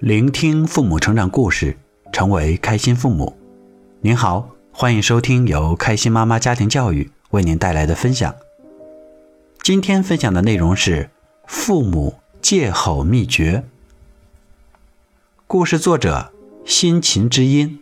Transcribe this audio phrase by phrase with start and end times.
[0.00, 1.76] 聆听父母成长故事，
[2.10, 3.36] 成为开心父母。
[4.00, 8.34] 您好，欢迎收听由开心妈妈家庭教育为您带来的分享。
[9.62, 11.10] 今天分享的内容是
[11.46, 13.62] 父母戒吼秘诀。
[15.46, 16.32] 故事作者
[16.64, 17.80] 辛勤之音，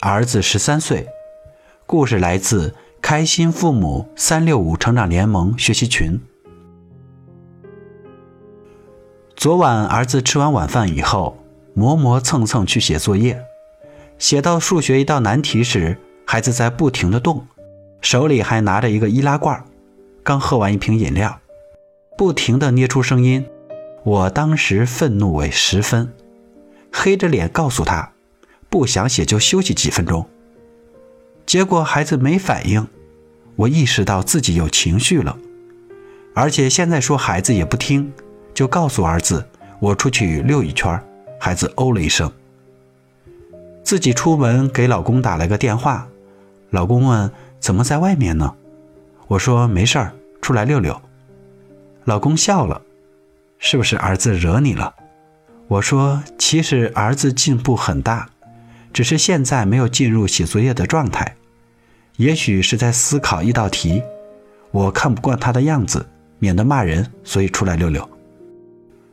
[0.00, 1.06] 儿子十三岁。
[1.86, 6.20] 故事来自开心父母三六五成长联盟学习群。
[9.36, 11.39] 昨晚儿子吃完晚饭以后。
[11.80, 13.42] 磨磨蹭蹭去写作业，
[14.18, 17.46] 写到数学一道难题时，孩子在不停地动，
[18.02, 19.64] 手里还拿着一个易拉罐，
[20.22, 21.40] 刚喝完一瓶饮料，
[22.18, 23.46] 不停地捏出声音。
[24.04, 26.12] 我当时愤怒为十分，
[26.92, 28.12] 黑着脸告诉他，
[28.68, 30.28] 不想写就休息几分钟。
[31.46, 32.86] 结果孩子没反应，
[33.56, 35.34] 我意识到自己有情绪了，
[36.34, 38.12] 而且现在说孩子也不听，
[38.52, 39.46] 就告诉儿子，
[39.80, 41.02] 我出去溜一圈。
[41.42, 42.30] 孩子哦了一声，
[43.82, 46.06] 自己出门给老公打了个电话。
[46.68, 48.54] 老公问：“怎么在外面呢？”
[49.26, 51.00] 我说：“没事儿，出来溜溜。”
[52.04, 52.82] 老公笑了
[53.58, 54.94] ：“是不是儿子惹你了？”
[55.66, 58.28] 我说：“其实儿子进步很大，
[58.92, 61.36] 只是现在没有进入写作业的状态，
[62.18, 64.02] 也许是在思考一道题。
[64.72, 66.06] 我看不惯他的样子，
[66.38, 68.06] 免得骂人，所以出来溜溜。”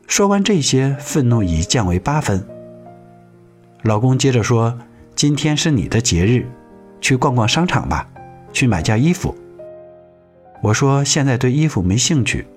[0.07, 2.43] 说完这些，愤怒已降为八分。
[3.83, 4.75] 老公接着说
[5.13, 6.47] ：“今天是你的节日，
[7.01, 8.07] 去逛逛商场吧，
[8.53, 9.35] 去买件衣服。”
[10.63, 12.47] 我说：“现在对衣服没兴趣。”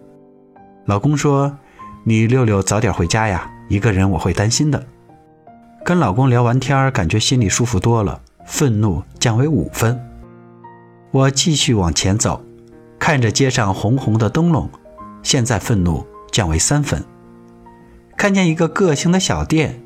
[0.86, 1.58] 老公说
[2.04, 4.82] ：“你六六早点回家呀，一个人我会担心的。”
[5.84, 10.00] 跟老公聊完天，感觉心里舒服多了，愤怒降为五分。
[11.10, 12.42] 我继续往前走，
[12.98, 14.70] 看着街上红红的灯笼，
[15.22, 17.04] 现在愤怒降为三分。
[18.20, 19.80] 看见一个个性的小店，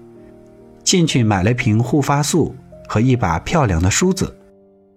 [0.83, 2.57] 进去买了瓶护发素
[2.89, 4.37] 和一把漂亮的梳子。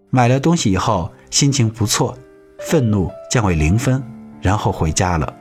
[0.10, 2.18] 买了东西以后，心情不错，
[2.58, 4.02] 愤怒降为零分，
[4.42, 5.32] 然后回家了。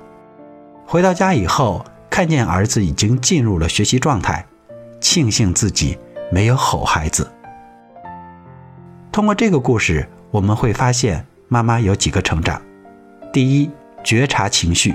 [0.84, 4.44] 回到家以后，看见儿子已经进入了学习状态，
[5.00, 5.96] 庆幸自己
[6.30, 7.26] 没有吼孩子。
[9.10, 12.60] 通过这个故事，我们会发现妈妈有几个成长：
[13.32, 13.70] 第一，
[14.04, 14.94] 觉察情绪。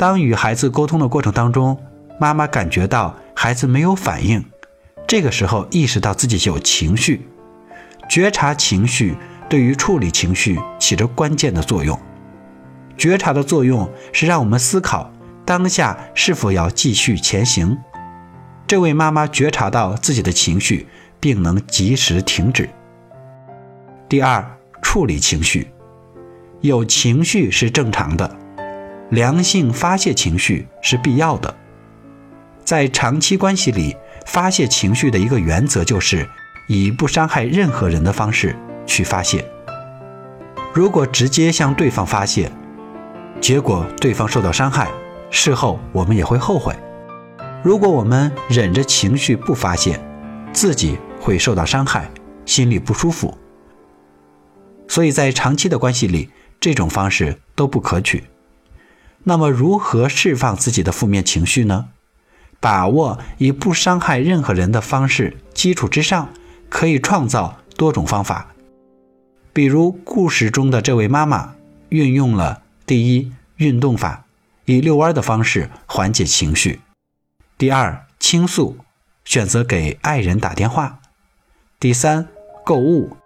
[0.00, 1.78] 当与孩子沟通的过程当中，
[2.18, 4.42] 妈妈感觉到孩子没有反应，
[5.06, 7.28] 这个时候意识到自己有情绪，
[8.08, 9.14] 觉察情绪
[9.46, 12.00] 对于处理情绪起着关键的作用。
[12.96, 15.12] 觉察的作用是让我们思考
[15.44, 17.76] 当下是否要继续前行。
[18.66, 20.88] 这位妈妈觉察到自己的情绪，
[21.20, 22.70] 并能及时停止。
[24.08, 24.42] 第二，
[24.80, 25.70] 处理情绪，
[26.62, 28.38] 有情绪是正常的。
[29.10, 31.52] 良性发泄情绪是必要的，
[32.64, 36.28] 在长期关系里，发泄情绪的一个原则就是
[36.68, 38.54] 以不伤害任何人的方式
[38.86, 39.44] 去发泄。
[40.72, 42.52] 如果直接向对方发泄，
[43.40, 44.88] 结果对方受到伤害，
[45.28, 46.72] 事后我们也会后悔；
[47.64, 49.98] 如果我们忍着情绪不发泄，
[50.52, 52.08] 自己会受到伤害，
[52.46, 53.36] 心里不舒服。
[54.86, 58.22] 所以在长期的关系里，这种方式都不可取。
[59.24, 61.88] 那么，如何释放自己的负面情绪呢？
[62.58, 66.28] 把握以不伤害任何人的方式基础之上，
[66.68, 68.54] 可以创造多种方法。
[69.52, 71.54] 比如故事中的这位妈妈
[71.88, 74.24] 运用了第一运动法，
[74.64, 76.80] 以遛弯的方式缓解情绪；
[77.58, 78.76] 第二倾诉，
[79.24, 81.00] 选择给爱人打电话；
[81.78, 82.28] 第三
[82.64, 83.16] 购物，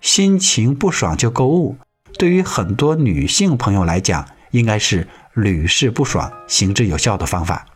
[0.00, 1.76] 心情不爽就购物。
[2.16, 5.08] 对于很多女性朋友来讲，应该是。
[5.34, 7.66] 屡试不爽、行之有效的方法。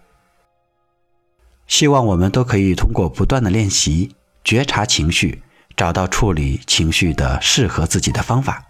[1.67, 5.43] 希望我们都可以通过不断的练习，觉察情绪，
[5.77, 8.65] 找到处理情绪的适合自己的方法。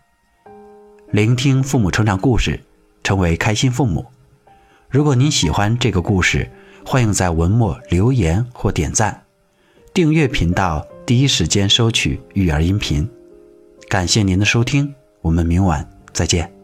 [1.13, 2.61] 聆听父母成长故事，
[3.05, 4.05] 成为开心父母。
[4.91, 6.51] 如果您喜欢这个故事，
[6.85, 9.25] 欢迎在文末留言或点赞，
[9.95, 13.09] 订阅频道，第一时间收取育儿音频。
[13.89, 16.58] 感谢您的收听，我们明晚再见。